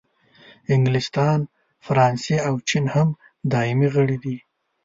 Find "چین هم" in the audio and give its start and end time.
2.67-3.09